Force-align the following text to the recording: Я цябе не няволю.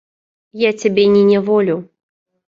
Я 0.61 0.71
цябе 0.83 1.03
не 1.17 1.21
няволю. 1.29 1.77